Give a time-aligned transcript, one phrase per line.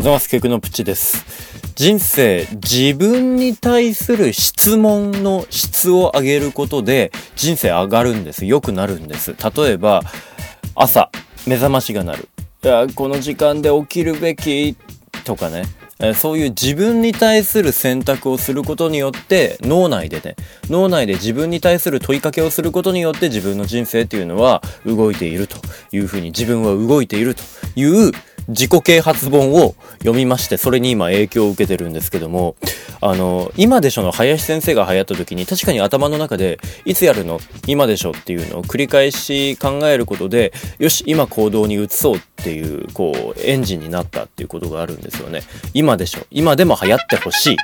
[0.00, 0.30] ございます。
[0.30, 1.26] ケクノプチです。
[1.74, 8.46] 人生、自分に対する質問の質を上げることで、人生上がるんです。
[8.46, 9.36] 良くなるんです。
[9.54, 10.00] 例えば、
[10.74, 11.10] 朝、
[11.46, 12.28] 目覚ましが鳴る。
[12.64, 14.74] いや、この時間で起きるべき、
[15.26, 15.64] とかね。
[16.14, 20.34] そういう自分に対する選択をすることによって脳内でね
[20.70, 25.58] 脳内で自分に対する問いかけをすることによって自分の人生っていうのは動いていると
[25.92, 27.42] いうふうに自分は動いていると
[27.76, 28.12] いう
[28.50, 32.56] 自己啓発本を読みましてそれに今影響を受けてるんですけども
[33.00, 37.40] あの今でしょの林先生が流行った時に確かに頭の中でいつやるの？
[37.66, 45.42] 今でしょっていうのを繰り返し考えることでよし今行動に移そうっていうこうエンジンになったっていうことがあるんですよね。
[45.72, 46.26] 今でしょ。
[46.30, 47.56] 今でも流行ってほしい。